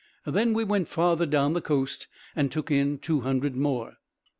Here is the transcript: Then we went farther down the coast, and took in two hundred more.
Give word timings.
Then 0.25 0.53
we 0.53 0.63
went 0.63 0.87
farther 0.87 1.27
down 1.27 1.53
the 1.53 1.61
coast, 1.61 2.07
and 2.35 2.51
took 2.51 2.71
in 2.71 2.97
two 2.97 3.19
hundred 3.21 3.55
more. 3.55 3.97